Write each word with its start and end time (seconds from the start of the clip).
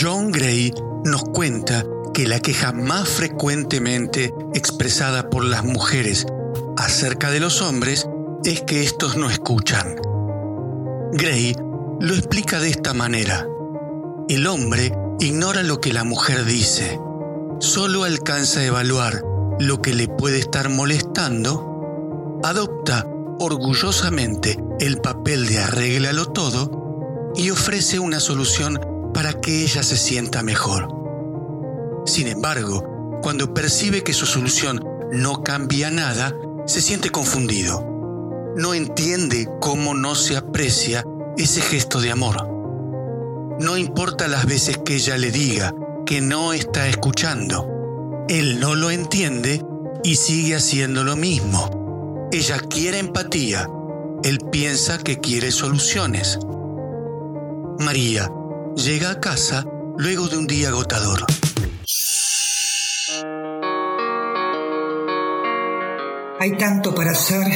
John 0.00 0.30
Gray 0.30 0.72
nos 1.04 1.24
cuenta 1.24 1.84
que 2.14 2.28
la 2.28 2.38
queja 2.38 2.72
más 2.72 3.08
frecuentemente 3.08 4.32
expresada 4.54 5.28
por 5.28 5.44
las 5.44 5.64
mujeres 5.64 6.24
acerca 6.76 7.32
de 7.32 7.40
los 7.40 7.62
hombres 7.62 8.08
es 8.44 8.60
que 8.62 8.84
estos 8.84 9.16
no 9.16 9.28
escuchan. 9.28 9.96
Gray 11.12 11.56
lo 11.98 12.14
explica 12.14 12.60
de 12.60 12.68
esta 12.70 12.94
manera. 12.94 13.44
El 14.28 14.46
hombre 14.46 14.92
ignora 15.18 15.64
lo 15.64 15.80
que 15.80 15.92
la 15.92 16.04
mujer 16.04 16.44
dice. 16.44 17.00
Solo 17.58 18.04
alcanza 18.04 18.60
a 18.60 18.66
evaluar 18.66 19.24
lo 19.58 19.82
que 19.82 19.94
le 19.94 20.06
puede 20.06 20.38
estar 20.38 20.68
molestando. 20.68 22.38
Adopta 22.44 23.04
orgullosamente 23.40 24.58
el 24.78 24.98
papel 24.98 25.48
de 25.48 25.58
arréglalo 25.58 26.26
todo 26.26 27.32
y 27.34 27.50
ofrece 27.50 27.98
una 27.98 28.20
solución 28.20 28.78
para 29.18 29.32
que 29.32 29.64
ella 29.64 29.82
se 29.82 29.96
sienta 29.96 30.44
mejor. 30.44 30.86
Sin 32.06 32.28
embargo, 32.28 33.18
cuando 33.20 33.52
percibe 33.52 34.04
que 34.04 34.12
su 34.12 34.26
solución 34.26 34.80
no 35.10 35.42
cambia 35.42 35.90
nada, 35.90 36.32
se 36.66 36.80
siente 36.80 37.10
confundido. 37.10 37.84
No 38.54 38.74
entiende 38.74 39.48
cómo 39.60 39.92
no 39.92 40.14
se 40.14 40.36
aprecia 40.36 41.04
ese 41.36 41.60
gesto 41.62 42.00
de 42.00 42.12
amor. 42.12 42.46
No 43.58 43.76
importa 43.76 44.28
las 44.28 44.46
veces 44.46 44.78
que 44.78 44.94
ella 44.94 45.18
le 45.18 45.32
diga 45.32 45.74
que 46.06 46.20
no 46.20 46.52
está 46.52 46.86
escuchando. 46.86 48.24
Él 48.28 48.60
no 48.60 48.76
lo 48.76 48.88
entiende 48.88 49.64
y 50.04 50.14
sigue 50.14 50.54
haciendo 50.54 51.02
lo 51.02 51.16
mismo. 51.16 52.28
Ella 52.30 52.60
quiere 52.60 53.00
empatía. 53.00 53.68
Él 54.22 54.38
piensa 54.52 54.98
que 54.98 55.18
quiere 55.18 55.50
soluciones. 55.50 56.38
María 57.80 58.30
llega 58.78 59.10
a 59.10 59.20
casa 59.20 59.66
luego 59.96 60.28
de 60.28 60.38
un 60.38 60.46
día 60.46 60.68
agotador. 60.68 61.26
Hay 66.38 66.56
tanto 66.56 66.94
para 66.94 67.10
hacer 67.10 67.48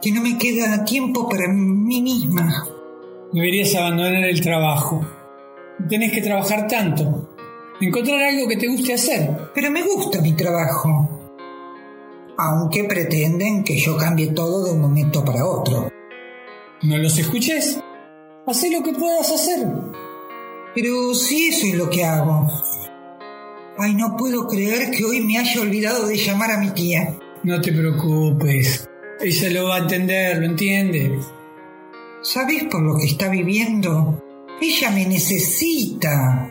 que 0.00 0.12
no 0.12 0.20
me 0.20 0.38
queda 0.38 0.84
tiempo 0.84 1.28
para 1.28 1.48
mí 1.48 2.00
misma. 2.00 2.68
Deberías 3.32 3.74
abandonar 3.74 4.24
el 4.24 4.40
trabajo. 4.40 5.04
Tenés 5.88 6.12
que 6.12 6.22
trabajar 6.22 6.68
tanto. 6.68 7.36
Encontrar 7.80 8.22
algo 8.22 8.46
que 8.46 8.56
te 8.56 8.68
guste 8.68 8.94
hacer. 8.94 9.50
Pero 9.52 9.72
me 9.72 9.82
gusta 9.82 10.20
mi 10.20 10.34
trabajo. 10.34 11.32
Aunque 12.38 12.84
pretenden 12.84 13.64
que 13.64 13.76
yo 13.76 13.96
cambie 13.96 14.28
todo 14.28 14.66
de 14.66 14.72
un 14.72 14.80
momento 14.80 15.24
para 15.24 15.44
otro. 15.44 15.90
No 16.82 16.98
los 16.98 17.18
escuches. 17.18 17.80
Haz 18.46 18.62
lo 18.70 18.82
que 18.84 18.92
puedas 18.92 19.32
hacer. 19.32 19.66
Pero 20.74 21.14
si 21.14 21.48
eso 21.48 21.66
es 21.66 21.74
lo 21.74 21.88
que 21.88 22.04
hago. 22.04 22.48
Ay, 23.78 23.94
no 23.94 24.16
puedo 24.16 24.46
creer 24.46 24.90
que 24.90 25.04
hoy 25.04 25.20
me 25.20 25.38
haya 25.38 25.60
olvidado 25.60 26.06
de 26.06 26.16
llamar 26.16 26.52
a 26.52 26.58
mi 26.58 26.70
tía. 26.70 27.16
No 27.42 27.60
te 27.60 27.72
preocupes. 27.72 28.88
Ella 29.20 29.50
lo 29.50 29.68
va 29.68 29.76
a 29.76 29.78
entender, 29.78 30.38
¿lo 30.38 30.46
entiende? 30.46 31.18
¿Sabes 32.22 32.64
por 32.64 32.82
lo 32.82 32.96
que 32.96 33.06
está 33.06 33.28
viviendo? 33.28 34.22
Ella 34.60 34.90
me 34.90 35.06
necesita. 35.06 36.50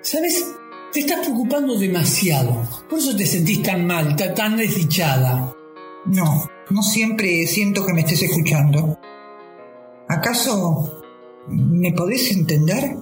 ¿Sabes? 0.00 0.44
Te 0.92 1.00
estás 1.00 1.20
preocupando 1.20 1.78
demasiado. 1.78 2.68
Por 2.88 2.98
eso 2.98 3.16
te 3.16 3.26
sentís 3.26 3.62
tan 3.62 3.86
mal, 3.86 4.14
tan 4.14 4.56
desdichada. 4.56 5.54
No, 6.06 6.48
no 6.70 6.82
siempre 6.82 7.46
siento 7.46 7.84
que 7.84 7.94
me 7.94 8.02
estés 8.02 8.22
escuchando. 8.22 8.98
¿Acaso 10.08 11.02
me 11.48 11.92
podés 11.92 12.30
entender? 12.30 12.96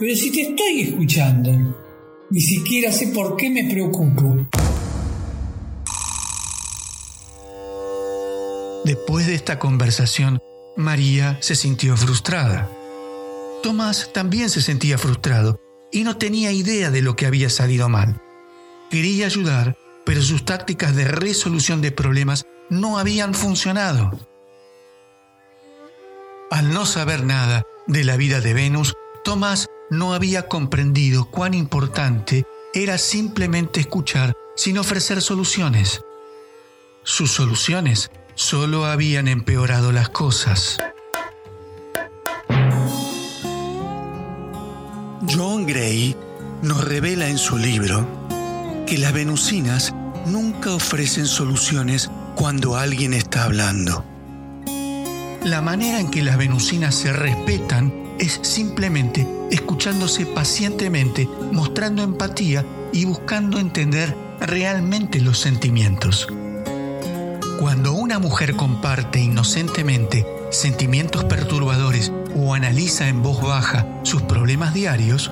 Pero 0.00 0.16
si 0.16 0.32
te 0.32 0.40
estoy 0.40 0.80
escuchando, 0.80 1.50
ni 2.30 2.40
siquiera 2.40 2.90
sé 2.90 3.08
por 3.08 3.36
qué 3.36 3.50
me 3.50 3.64
preocupo. 3.70 4.46
Después 8.82 9.26
de 9.26 9.34
esta 9.34 9.58
conversación, 9.58 10.38
María 10.74 11.36
se 11.42 11.54
sintió 11.54 11.98
frustrada. 11.98 12.70
Tomás 13.62 14.10
también 14.14 14.48
se 14.48 14.62
sentía 14.62 14.96
frustrado 14.96 15.60
y 15.92 16.02
no 16.04 16.16
tenía 16.16 16.50
idea 16.50 16.90
de 16.90 17.02
lo 17.02 17.14
que 17.14 17.26
había 17.26 17.50
salido 17.50 17.90
mal. 17.90 18.22
Quería 18.90 19.26
ayudar, 19.26 19.76
pero 20.06 20.22
sus 20.22 20.46
tácticas 20.46 20.96
de 20.96 21.04
resolución 21.04 21.82
de 21.82 21.92
problemas 21.92 22.46
no 22.70 22.98
habían 22.98 23.34
funcionado. 23.34 24.18
Al 26.50 26.72
no 26.72 26.86
saber 26.86 27.22
nada 27.22 27.66
de 27.86 28.04
la 28.04 28.16
vida 28.16 28.40
de 28.40 28.54
Venus, 28.54 28.94
Tomás 29.22 29.68
no 29.90 30.14
había 30.14 30.46
comprendido 30.46 31.26
cuán 31.26 31.52
importante 31.52 32.46
era 32.72 32.96
simplemente 32.96 33.80
escuchar 33.80 34.34
sin 34.56 34.78
ofrecer 34.78 35.20
soluciones. 35.20 36.02
Sus 37.02 37.32
soluciones 37.32 38.10
solo 38.34 38.86
habían 38.86 39.26
empeorado 39.26 39.90
las 39.90 40.08
cosas. 40.08 40.78
John 45.28 45.66
Gray 45.66 46.16
nos 46.62 46.84
revela 46.84 47.28
en 47.28 47.38
su 47.38 47.58
libro 47.58 48.06
que 48.86 48.98
las 48.98 49.12
venusinas 49.12 49.94
nunca 50.26 50.72
ofrecen 50.72 51.26
soluciones 51.26 52.10
cuando 52.36 52.76
alguien 52.76 53.12
está 53.12 53.44
hablando. 53.44 54.04
La 55.44 55.60
manera 55.62 56.00
en 56.00 56.10
que 56.10 56.22
las 56.22 56.36
venusinas 56.36 56.94
se 56.94 57.12
respetan 57.12 58.09
es 58.20 58.38
simplemente 58.42 59.26
escuchándose 59.50 60.26
pacientemente, 60.26 61.28
mostrando 61.52 62.02
empatía 62.02 62.64
y 62.92 63.06
buscando 63.06 63.58
entender 63.58 64.14
realmente 64.40 65.20
los 65.20 65.38
sentimientos. 65.38 66.28
Cuando 67.58 67.94
una 67.94 68.18
mujer 68.18 68.56
comparte 68.56 69.20
inocentemente 69.20 70.26
sentimientos 70.50 71.24
perturbadores 71.24 72.12
o 72.36 72.54
analiza 72.54 73.08
en 73.08 73.22
voz 73.22 73.40
baja 73.40 73.86
sus 74.02 74.22
problemas 74.22 74.74
diarios, 74.74 75.30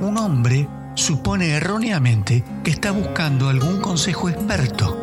un 0.00 0.16
hombre 0.16 0.66
supone 0.94 1.50
erróneamente 1.50 2.42
que 2.64 2.70
está 2.70 2.90
buscando 2.90 3.48
algún 3.48 3.80
consejo 3.80 4.30
experto. 4.30 4.96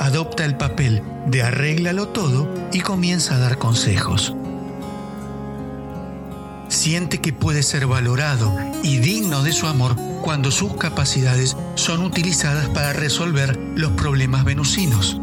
Adopta 0.00 0.44
el 0.44 0.56
papel 0.56 1.02
de 1.26 1.42
arréglalo 1.42 2.08
todo 2.08 2.48
y 2.72 2.80
comienza 2.80 3.34
a 3.34 3.38
dar 3.38 3.58
consejos. 3.58 4.34
Que 6.88 7.34
puede 7.34 7.62
ser 7.62 7.86
valorado 7.86 8.56
y 8.82 8.96
digno 8.96 9.42
de 9.42 9.52
su 9.52 9.66
amor 9.66 9.94
cuando 10.22 10.50
sus 10.50 10.74
capacidades 10.78 11.54
son 11.74 12.02
utilizadas 12.02 12.66
para 12.70 12.94
resolver 12.94 13.58
los 13.74 13.92
problemas 13.92 14.42
venusinos. 14.44 15.20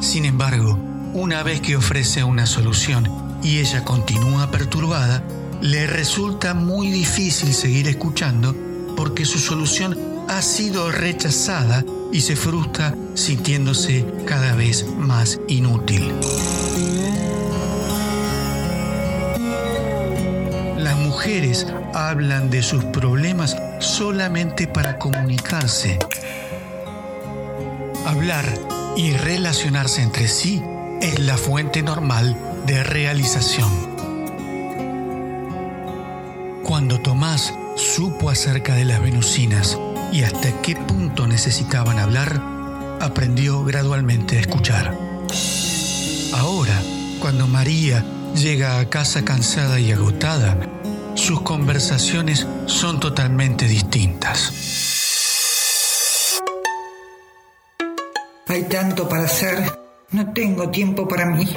Sin 0.00 0.24
embargo, 0.24 0.76
una 1.12 1.44
vez 1.44 1.60
que 1.60 1.76
ofrece 1.76 2.24
una 2.24 2.44
solución 2.44 3.08
y 3.40 3.60
ella 3.60 3.84
continúa 3.84 4.50
perturbada, 4.50 5.22
le 5.60 5.86
resulta 5.86 6.54
muy 6.54 6.90
difícil 6.90 7.54
seguir 7.54 7.86
escuchando 7.86 8.52
porque 8.96 9.24
su 9.24 9.38
solución 9.38 9.96
ha 10.28 10.42
sido 10.42 10.90
rechazada 10.90 11.84
y 12.12 12.20
se 12.22 12.34
frustra 12.34 12.96
sintiéndose 13.14 14.04
cada 14.26 14.56
vez 14.56 14.84
más 14.98 15.38
inútil. 15.46 16.12
Mujeres 21.24 21.66
hablan 21.94 22.50
de 22.50 22.62
sus 22.62 22.84
problemas 22.84 23.56
solamente 23.78 24.66
para 24.66 24.98
comunicarse. 24.98 25.98
Hablar 28.04 28.44
y 28.94 29.12
relacionarse 29.12 30.02
entre 30.02 30.28
sí 30.28 30.62
es 31.00 31.18
la 31.20 31.38
fuente 31.38 31.82
normal 31.82 32.36
de 32.66 32.84
realización. 32.84 33.70
Cuando 36.62 37.00
Tomás 37.00 37.54
supo 37.74 38.28
acerca 38.28 38.74
de 38.74 38.84
las 38.84 39.00
venusinas 39.00 39.78
y 40.12 40.24
hasta 40.24 40.52
qué 40.60 40.76
punto 40.76 41.26
necesitaban 41.26 41.98
hablar, 42.00 42.38
aprendió 43.00 43.64
gradualmente 43.64 44.36
a 44.36 44.40
escuchar. 44.40 44.94
Ahora, 46.34 46.82
cuando 47.18 47.46
María 47.46 48.04
llega 48.34 48.78
a 48.78 48.90
casa 48.90 49.24
cansada 49.24 49.80
y 49.80 49.90
agotada, 49.90 50.58
sus 51.14 51.40
conversaciones 51.42 52.46
son 52.66 53.00
totalmente 53.00 53.66
distintas. 53.66 54.52
Hay 58.48 58.64
tanto 58.64 59.08
para 59.08 59.24
hacer. 59.24 59.58
No 60.10 60.32
tengo 60.32 60.70
tiempo 60.70 61.08
para 61.08 61.26
mí. 61.26 61.48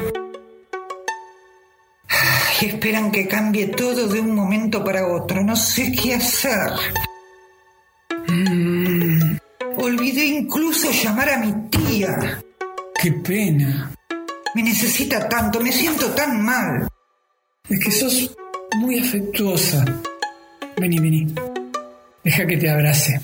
Y 2.59 2.65
esperan 2.65 3.11
que 3.11 3.27
cambie 3.27 3.67
todo 3.67 4.07
de 4.07 4.19
un 4.19 4.33
momento 4.33 4.83
para 4.83 5.05
otro. 5.05 5.43
No 5.43 5.55
sé 5.55 5.91
qué 5.91 6.15
hacer. 6.15 6.71
Mm, 8.27 9.37
olvidé 9.77 10.25
incluso 10.25 10.89
llamar 10.91 11.29
a 11.29 11.37
mi 11.37 11.53
tía. 11.69 12.41
Qué 12.99 13.11
pena. 13.11 13.91
Me 14.55 14.63
necesita 14.63 15.29
tanto, 15.29 15.59
me 15.59 15.71
siento 15.71 16.07
tan 16.11 16.43
mal. 16.43 16.87
Es 17.69 17.79
que 17.83 17.91
sos 17.91 18.35
muy 18.77 18.99
afectuosa. 18.99 19.85
Vení, 20.77 20.99
vení. 20.99 21.33
Deja 22.23 22.45
que 22.45 22.57
te 22.57 22.69
abrace. 22.69 23.19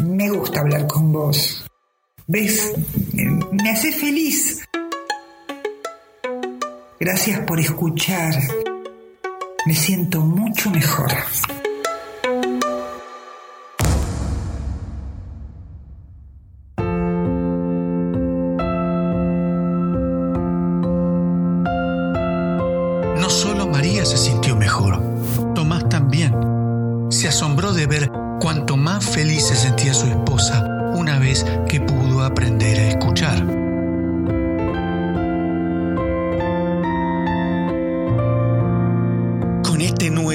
Me 0.00 0.30
gusta 0.30 0.60
hablar 0.60 0.86
con 0.86 1.12
vos. 1.12 1.66
¿Ves? 2.26 2.72
Me 3.52 3.70
hace 3.70 3.92
feliz. 3.92 4.64
Gracias 7.00 7.40
por 7.40 7.58
escuchar. 7.58 8.34
Me 9.66 9.74
siento 9.74 10.20
mucho 10.20 10.70
mejor. 10.70 11.10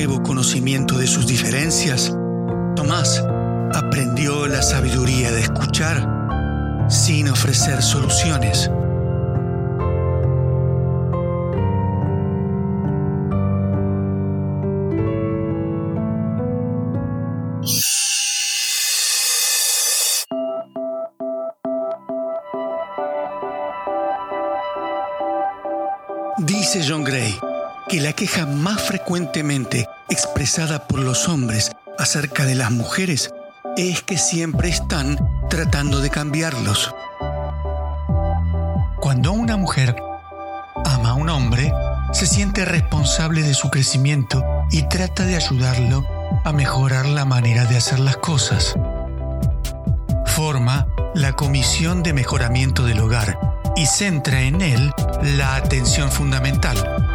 Nuevo 0.05 0.23
conocimiento 0.23 0.97
de 0.97 1.07
sus 1.07 1.27
diferencias, 1.27 2.15
Tomás 2.73 3.21
aprendió 3.73 4.47
la 4.47 4.61
sabiduría 4.61 5.29
de 5.29 5.41
escuchar 5.41 6.87
sin 6.87 7.27
ofrecer 7.27 7.81
soluciones. 7.81 8.71
Dice 26.37 26.85
John 26.87 27.03
Gray 27.03 27.48
que 27.89 27.99
la 27.99 28.13
queja 28.13 28.45
más 28.45 28.83
frecuentemente 28.83 29.89
expresada 30.09 30.87
por 30.87 30.99
los 30.99 31.27
hombres 31.27 31.71
acerca 31.97 32.45
de 32.45 32.53
las 32.53 32.69
mujeres 32.69 33.33
es 33.77 34.03
que 34.03 34.19
siempre 34.19 34.69
están 34.69 35.17
tratando 35.49 35.99
de 35.99 36.11
cambiarlos. 36.11 36.93
Cuando 38.99 39.31
una 39.31 39.57
mujer 39.57 39.95
ama 40.85 41.09
a 41.09 41.13
un 41.15 41.29
hombre, 41.29 41.73
se 42.13 42.27
siente 42.27 42.63
responsable 42.63 43.41
de 43.41 43.55
su 43.55 43.71
crecimiento 43.71 44.45
y 44.69 44.83
trata 44.83 45.25
de 45.25 45.35
ayudarlo 45.35 46.05
a 46.45 46.53
mejorar 46.53 47.07
la 47.07 47.25
manera 47.25 47.65
de 47.65 47.77
hacer 47.77 47.99
las 47.99 48.17
cosas. 48.17 48.75
Forma 50.27 50.87
la 51.15 51.33
Comisión 51.33 52.03
de 52.03 52.13
Mejoramiento 52.13 52.85
del 52.85 52.99
Hogar 52.99 53.39
y 53.75 53.87
centra 53.87 54.41
en 54.41 54.61
él 54.61 54.91
la 55.23 55.55
atención 55.55 56.11
fundamental. 56.11 57.08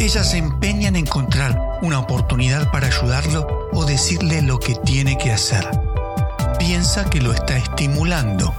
Ellas 0.00 0.30
se 0.30 0.38
empeñan 0.38 0.94
en 0.94 1.06
encontrar 1.06 1.78
una 1.82 1.98
oportunidad 1.98 2.70
para 2.70 2.86
ayudarlo 2.86 3.68
o 3.72 3.84
decirle 3.84 4.42
lo 4.42 4.60
que 4.60 4.76
tiene 4.76 5.18
que 5.18 5.32
hacer. 5.32 5.68
Piensa 6.58 7.10
que 7.10 7.20
lo 7.20 7.32
está 7.32 7.56
estimulando. 7.56 8.54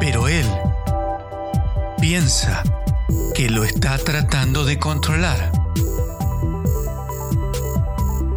Pero 0.00 0.28
él 0.28 0.46
piensa 1.98 2.62
que 3.34 3.48
lo 3.48 3.64
está 3.64 3.96
tratando 3.96 4.64
de 4.66 4.78
controlar. 4.78 5.50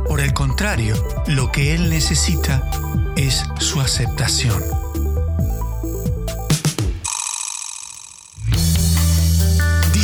Por 0.07 0.21
el 0.21 0.33
contrario, 0.33 0.95
lo 1.27 1.51
que 1.51 1.75
él 1.75 1.89
necesita 1.89 2.63
es 3.17 3.43
su 3.59 3.81
aceptación. 3.81 4.80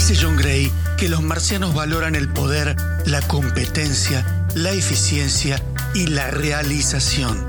Dice 0.07 0.24
John 0.24 0.38
Gray 0.38 0.71
que 0.95 1.09
los 1.09 1.21
marcianos 1.21 1.74
valoran 1.74 2.15
el 2.15 2.30
poder, 2.30 2.77
la 3.06 3.21
competencia, 3.24 4.25
la 4.56 4.71
eficiencia 4.71 5.62
y 5.94 6.07
la 6.07 6.31
realización. 6.31 7.45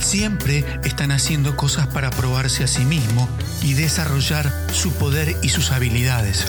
Siempre 0.00 0.64
están 0.84 1.10
haciendo 1.10 1.56
cosas 1.56 1.88
para 1.88 2.10
probarse 2.10 2.62
a 2.62 2.68
sí 2.68 2.84
mismo 2.84 3.28
y 3.60 3.72
desarrollar 3.72 4.52
su 4.72 4.92
poder 4.92 5.34
y 5.42 5.48
sus 5.48 5.72
habilidades. 5.72 6.46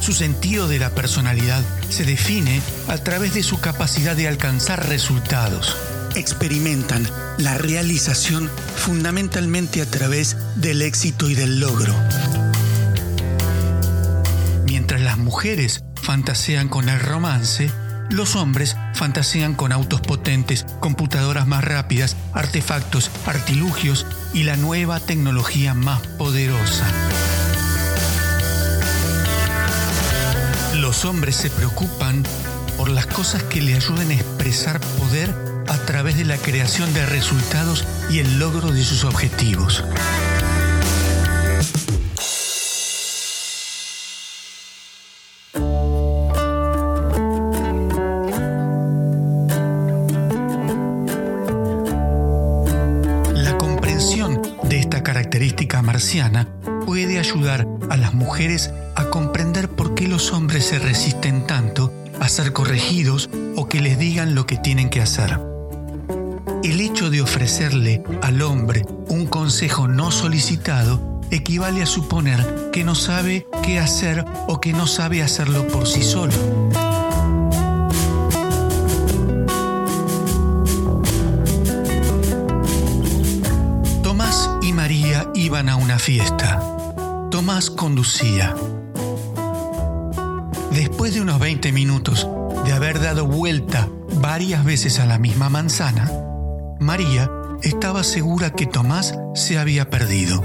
Su 0.00 0.14
sentido 0.14 0.66
de 0.66 0.78
la 0.78 0.88
personalidad 0.88 1.62
se 1.90 2.06
define 2.06 2.62
a 2.88 2.96
través 2.96 3.34
de 3.34 3.42
su 3.42 3.60
capacidad 3.60 4.16
de 4.16 4.28
alcanzar 4.28 4.88
resultados. 4.88 5.76
Experimentan 6.14 7.06
la 7.36 7.58
realización 7.58 8.50
fundamentalmente 8.76 9.82
a 9.82 9.86
través 9.86 10.38
del 10.56 10.80
éxito 10.80 11.28
y 11.28 11.34
del 11.34 11.60
logro. 11.60 11.94
Mientras 14.90 15.04
las 15.04 15.18
mujeres 15.18 15.84
fantasean 16.00 16.70
con 16.70 16.88
el 16.88 16.98
romance, 16.98 17.70
los 18.08 18.36
hombres 18.36 18.74
fantasean 18.94 19.52
con 19.52 19.70
autos 19.70 20.00
potentes, 20.00 20.64
computadoras 20.80 21.46
más 21.46 21.62
rápidas, 21.62 22.16
artefactos, 22.32 23.10
artilugios 23.26 24.06
y 24.32 24.44
la 24.44 24.56
nueva 24.56 24.98
tecnología 24.98 25.74
más 25.74 26.00
poderosa. 26.16 26.86
Los 30.76 31.04
hombres 31.04 31.36
se 31.36 31.50
preocupan 31.50 32.22
por 32.78 32.88
las 32.88 33.04
cosas 33.04 33.42
que 33.42 33.60
le 33.60 33.74
ayuden 33.74 34.10
a 34.10 34.14
expresar 34.14 34.80
poder 34.80 35.34
a 35.68 35.76
través 35.84 36.16
de 36.16 36.24
la 36.24 36.38
creación 36.38 36.94
de 36.94 37.04
resultados 37.04 37.84
y 38.08 38.20
el 38.20 38.38
logro 38.38 38.70
de 38.70 38.82
sus 38.82 39.04
objetivos. 39.04 39.84
Marciana 55.88 56.46
puede 56.84 57.18
ayudar 57.18 57.66
a 57.88 57.96
las 57.96 58.12
mujeres 58.12 58.74
a 58.94 59.04
comprender 59.04 59.70
por 59.70 59.94
qué 59.94 60.06
los 60.06 60.34
hombres 60.34 60.66
se 60.66 60.78
resisten 60.78 61.46
tanto 61.46 61.94
a 62.20 62.28
ser 62.28 62.52
corregidos 62.52 63.30
o 63.56 63.70
que 63.70 63.80
les 63.80 63.98
digan 63.98 64.34
lo 64.34 64.46
que 64.46 64.58
tienen 64.58 64.90
que 64.90 65.00
hacer. 65.00 65.40
El 66.62 66.82
hecho 66.82 67.08
de 67.08 67.22
ofrecerle 67.22 68.02
al 68.20 68.42
hombre 68.42 68.84
un 69.08 69.24
consejo 69.24 69.88
no 69.88 70.10
solicitado 70.10 71.22
equivale 71.30 71.82
a 71.82 71.86
suponer 71.86 72.68
que 72.70 72.84
no 72.84 72.94
sabe 72.94 73.46
qué 73.62 73.78
hacer 73.78 74.26
o 74.46 74.60
que 74.60 74.74
no 74.74 74.86
sabe 74.86 75.22
hacerlo 75.22 75.66
por 75.68 75.86
sí 75.86 76.02
solo. 76.02 76.67
A 85.66 85.74
una 85.74 85.98
fiesta. 85.98 86.60
Tomás 87.32 87.68
conducía. 87.68 88.54
Después 90.70 91.14
de 91.14 91.20
unos 91.20 91.40
20 91.40 91.72
minutos 91.72 92.28
de 92.64 92.72
haber 92.72 93.00
dado 93.00 93.26
vuelta 93.26 93.88
varias 94.20 94.64
veces 94.64 95.00
a 95.00 95.06
la 95.06 95.18
misma 95.18 95.48
manzana, 95.48 96.08
María 96.78 97.28
estaba 97.64 98.04
segura 98.04 98.52
que 98.52 98.66
Tomás 98.66 99.18
se 99.34 99.58
había 99.58 99.90
perdido. 99.90 100.44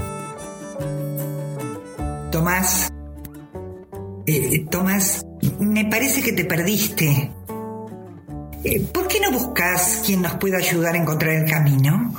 Tomás. 2.32 2.92
Eh, 4.26 4.66
Tomás, 4.68 5.24
me 5.60 5.84
parece 5.84 6.22
que 6.22 6.32
te 6.32 6.44
perdiste. 6.44 7.30
Eh, 8.64 8.80
¿Por 8.92 9.06
qué 9.06 9.20
no 9.20 9.30
buscas 9.30 10.02
quien 10.04 10.22
nos 10.22 10.34
pueda 10.34 10.58
ayudar 10.58 10.96
a 10.96 10.98
encontrar 10.98 11.34
el 11.34 11.48
camino? 11.48 12.12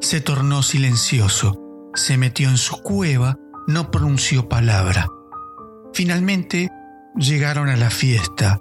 Se 0.00 0.20
tornó 0.20 0.62
silencioso, 0.62 1.90
se 1.94 2.16
metió 2.16 2.48
en 2.48 2.56
su 2.56 2.76
cueva, 2.82 3.36
no 3.66 3.90
pronunció 3.90 4.48
palabra. 4.48 5.08
Finalmente 5.92 6.70
llegaron 7.16 7.68
a 7.68 7.76
la 7.76 7.90
fiesta. 7.90 8.60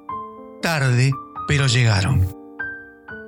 Tarde, 0.63 1.12
pero 1.48 1.68
llegaron. 1.68 2.27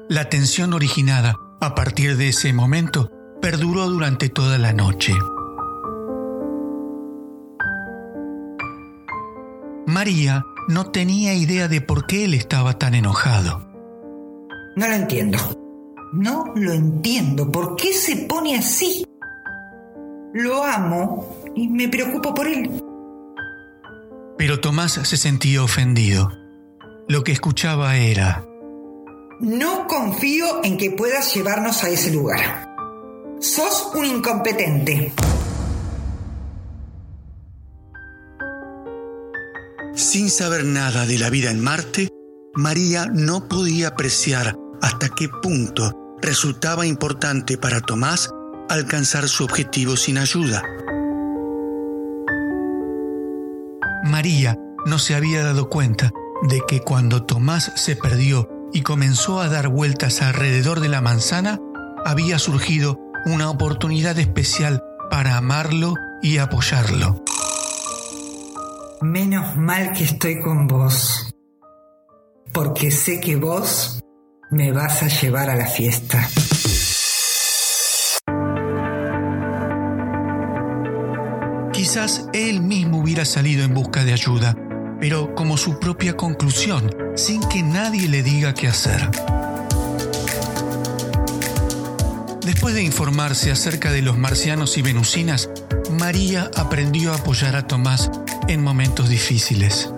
La 0.09 0.27
tensión 0.29 0.73
originada 0.73 1.35
a 1.61 1.75
partir 1.75 2.17
de 2.17 2.29
ese 2.29 2.51
momento 2.51 3.11
perduró 3.41 3.89
durante 3.89 4.29
toda 4.29 4.57
la 4.57 4.73
noche. 4.73 5.13
María 9.85 10.43
no 10.67 10.85
tenía 10.85 11.35
idea 11.35 11.67
de 11.67 11.81
por 11.81 12.07
qué 12.07 12.25
él 12.25 12.33
estaba 12.33 12.79
tan 12.79 12.95
enojado. 12.95 13.67
No 14.75 14.87
lo 14.87 14.93
entiendo. 14.93 15.64
No 16.15 16.53
lo 16.55 16.71
entiendo. 16.71 17.51
¿Por 17.51 17.75
qué 17.75 17.91
se 17.91 18.15
pone 18.15 18.57
así? 18.57 19.05
Lo 20.33 20.63
amo 20.63 21.43
y 21.53 21.67
me 21.67 21.89
preocupo 21.89 22.33
por 22.33 22.47
él. 22.47 22.81
Pero 24.37 24.61
Tomás 24.61 24.93
se 24.93 25.17
sentía 25.17 25.61
ofendido. 25.61 26.31
Lo 27.09 27.25
que 27.25 27.33
escuchaba 27.33 27.97
era... 27.97 28.45
No 29.41 29.87
confío 29.87 30.63
en 30.63 30.77
que 30.77 30.91
puedas 30.91 31.35
llevarnos 31.35 31.83
a 31.83 31.89
ese 31.89 32.13
lugar. 32.13 32.73
Sos 33.41 33.91
un 33.93 34.05
incompetente. 34.05 35.11
Sin 39.93 40.29
saber 40.29 40.63
nada 40.63 41.05
de 41.05 41.19
la 41.19 41.29
vida 41.29 41.51
en 41.51 41.61
Marte, 41.61 42.07
María 42.53 43.05
no 43.07 43.49
podía 43.49 43.89
apreciar 43.89 44.55
hasta 44.81 45.09
qué 45.09 45.27
punto 45.27 46.04
resultaba 46.25 46.85
importante 46.85 47.57
para 47.57 47.81
Tomás 47.81 48.29
alcanzar 48.67 49.29
su 49.29 49.43
objetivo 49.43 49.95
sin 49.95 50.17
ayuda. 50.17 50.63
María 54.03 54.57
no 54.85 54.99
se 54.99 55.15
había 55.15 55.43
dado 55.43 55.69
cuenta 55.69 56.11
de 56.49 56.61
que 56.67 56.81
cuando 56.81 57.23
Tomás 57.23 57.71
se 57.75 57.95
perdió 57.95 58.49
y 58.73 58.81
comenzó 58.81 59.39
a 59.39 59.49
dar 59.49 59.67
vueltas 59.67 60.21
alrededor 60.21 60.79
de 60.79 60.89
la 60.89 61.01
manzana, 61.01 61.59
había 62.05 62.39
surgido 62.39 62.99
una 63.25 63.49
oportunidad 63.49 64.17
especial 64.19 64.83
para 65.09 65.37
amarlo 65.37 65.93
y 66.21 66.39
apoyarlo. 66.39 67.23
Menos 69.01 69.55
mal 69.57 69.93
que 69.93 70.03
estoy 70.03 70.41
con 70.41 70.67
vos, 70.67 71.31
porque 72.51 72.91
sé 72.91 73.19
que 73.19 73.35
vos 73.35 74.04
me 74.55 74.71
vas 74.71 75.03
a 75.03 75.07
llevar 75.09 75.49
a 75.49 75.55
la 75.57 75.67
fiesta. 75.67 76.29
Quizás 81.73 82.29
él 82.31 82.61
mismo 82.61 82.99
hubiera 82.99 83.25
salido 83.25 83.65
en 83.65 83.73
busca 83.73 84.05
de 84.05 84.13
ayuda, 84.13 84.55
pero 85.01 85.35
como 85.35 85.57
su 85.57 85.77
propia 85.77 86.15
conclusión, 86.15 86.89
sin 87.17 87.41
que 87.49 87.63
nadie 87.63 88.07
le 88.07 88.23
diga 88.23 88.53
qué 88.53 88.69
hacer. 88.69 89.09
Después 92.45 92.75
de 92.75 92.83
informarse 92.83 93.51
acerca 93.51 93.91
de 93.91 94.03
los 94.03 94.17
marcianos 94.17 94.77
y 94.77 94.81
venusinas, 94.81 95.49
María 95.99 96.49
aprendió 96.55 97.11
a 97.11 97.15
apoyar 97.15 97.57
a 97.57 97.67
Tomás 97.67 98.09
en 98.47 98.63
momentos 98.63 99.09
difíciles. 99.09 99.89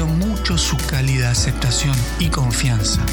Mucho 0.00 0.56
su 0.56 0.76
cálida 0.78 1.30
aceptación 1.30 1.96
y 2.18 2.28
confianza. 2.28 3.04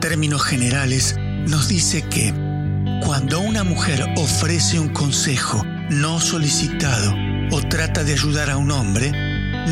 términos 0.00 0.42
generales, 0.42 1.14
nos 1.46 1.68
dice 1.68 2.02
que 2.02 2.34
cuando 3.04 3.40
una 3.40 3.64
mujer 3.64 4.04
ofrece 4.16 4.80
un 4.80 4.88
consejo 4.88 5.62
no 5.90 6.20
solicitado 6.20 7.14
o 7.52 7.62
trata 7.68 8.02
de 8.02 8.12
ayudar 8.14 8.50
a 8.50 8.56
un 8.56 8.70
hombre, 8.70 9.12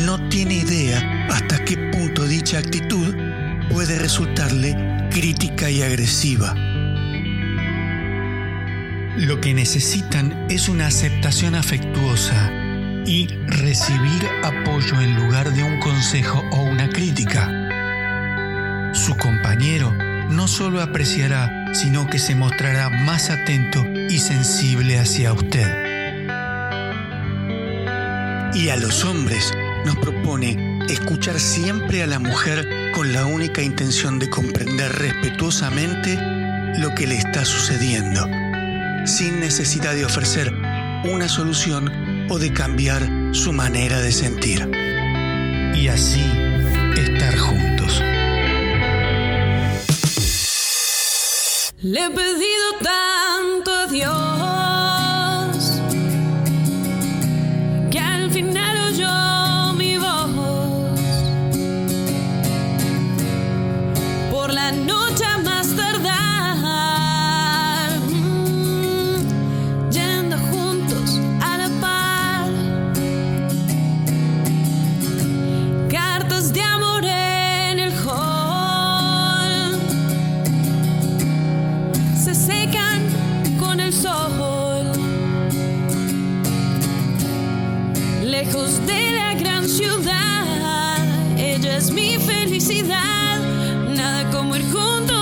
no 0.05 0.29
tiene 0.29 0.53
idea 0.55 1.27
hasta 1.29 1.65
qué 1.65 1.77
punto 1.91 2.25
dicha 2.25 2.59
actitud 2.59 3.13
puede 3.69 3.97
resultarle 3.97 4.75
crítica 5.11 5.69
y 5.69 5.81
agresiva. 5.81 6.55
Lo 9.17 9.41
que 9.41 9.53
necesitan 9.53 10.47
es 10.49 10.69
una 10.69 10.87
aceptación 10.87 11.55
afectuosa 11.55 12.51
y 13.05 13.27
recibir 13.47 14.27
apoyo 14.43 15.01
en 15.01 15.15
lugar 15.15 15.51
de 15.53 15.63
un 15.63 15.79
consejo 15.79 16.43
o 16.51 16.63
una 16.63 16.89
crítica. 16.89 17.49
Su 18.93 19.15
compañero 19.17 19.93
no 20.29 20.47
solo 20.47 20.81
apreciará, 20.81 21.73
sino 21.73 22.09
que 22.09 22.19
se 22.19 22.35
mostrará 22.35 22.89
más 22.89 23.29
atento 23.29 23.85
y 24.09 24.19
sensible 24.19 24.99
hacia 24.99 25.33
usted. 25.33 25.67
Y 28.53 28.69
a 28.69 28.75
los 28.75 29.05
hombres 29.05 29.53
nos 29.85 29.95
propone 29.97 30.79
escuchar 30.87 31.39
siempre 31.39 32.03
a 32.03 32.07
la 32.07 32.19
mujer 32.19 32.78
con 32.93 33.13
la 33.13 33.25
única 33.25 33.61
intención 33.61 34.19
de 34.19 34.29
comprender 34.29 34.91
respetuosamente 34.91 36.17
lo 36.77 36.93
que 36.95 37.07
le 37.07 37.17
está 37.17 37.45
sucediendo, 37.45 38.27
sin 39.05 39.39
necesidad 39.39 39.93
de 39.93 40.05
ofrecer 40.05 40.53
una 41.05 41.27
solución 41.27 42.27
o 42.29 42.39
de 42.39 42.53
cambiar 42.53 43.07
su 43.31 43.53
manera 43.53 43.99
de 43.99 44.11
sentir. 44.11 44.69
Y 45.75 45.87
así 45.87 46.23
estar 46.97 47.37
juntos. 47.37 48.01
Le 51.81 52.05
he 52.05 52.09
pedido 52.09 52.73
tanto 52.81 53.71
a 53.71 53.87
Dios 53.87 54.38
es 91.79 91.91
mi 91.91 92.17
felicidad. 92.19 93.39
Nada 93.95 94.29
como 94.31 94.55
ir 94.57 94.63
juntos 94.69 95.18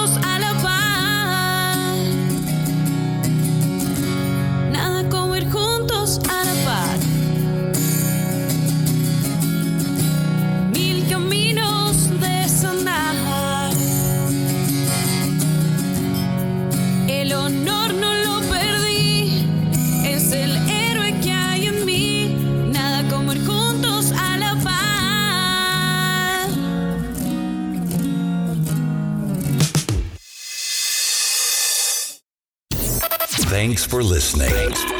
Thanks 33.77 33.91
for 33.91 34.01
listening. 34.01 34.49
Thanks 34.49 34.83
for. 34.85 34.96